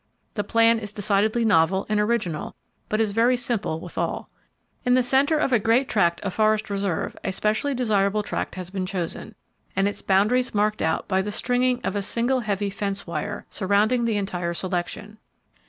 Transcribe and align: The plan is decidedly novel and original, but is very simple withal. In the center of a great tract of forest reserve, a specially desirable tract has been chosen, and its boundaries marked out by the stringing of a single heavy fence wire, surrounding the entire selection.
The 0.33 0.43
plan 0.43 0.79
is 0.79 0.91
decidedly 0.91 1.45
novel 1.45 1.85
and 1.87 1.99
original, 1.99 2.55
but 2.89 2.99
is 2.99 3.11
very 3.11 3.37
simple 3.37 3.79
withal. 3.79 4.29
In 4.83 4.95
the 4.95 5.03
center 5.03 5.37
of 5.37 5.53
a 5.53 5.59
great 5.59 5.87
tract 5.87 6.19
of 6.21 6.33
forest 6.33 6.71
reserve, 6.71 7.15
a 7.23 7.31
specially 7.31 7.75
desirable 7.75 8.23
tract 8.23 8.55
has 8.55 8.71
been 8.71 8.87
chosen, 8.87 9.35
and 9.75 9.87
its 9.87 10.01
boundaries 10.01 10.55
marked 10.55 10.81
out 10.81 11.07
by 11.07 11.21
the 11.21 11.29
stringing 11.29 11.81
of 11.83 11.95
a 11.95 12.01
single 12.01 12.39
heavy 12.39 12.71
fence 12.71 13.05
wire, 13.05 13.45
surrounding 13.51 14.05
the 14.05 14.17
entire 14.17 14.55
selection. 14.55 15.19